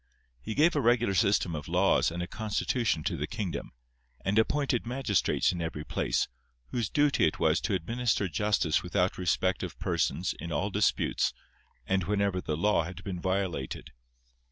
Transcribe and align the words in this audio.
He 0.41 0.55
gave 0.55 0.75
a 0.75 0.81
regular 0.81 1.13
system 1.13 1.53
of 1.55 1.67
laws 1.67 2.09
and 2.09 2.23
a 2.23 2.27
constitution 2.27 3.03
to 3.03 3.15
the 3.15 3.27
kingdom, 3.27 3.71
and 4.25 4.39
appointed 4.39 4.83
magistrates 4.87 5.51
in 5.51 5.61
every 5.61 5.83
place, 5.83 6.27
whose 6.69 6.89
duty 6.89 7.27
it 7.27 7.37
was 7.37 7.61
to 7.61 7.75
administer 7.75 8.27
justice 8.27 8.81
without 8.81 9.19
respect 9.19 9.61
of 9.61 9.77
persons 9.77 10.33
in 10.33 10.51
all 10.51 10.71
disputes, 10.71 11.33
and 11.85 12.05
whenever 12.05 12.41
the 12.41 12.57
law 12.57 12.81
had 12.81 13.03
been 13.03 13.19
violated. 13.21 13.91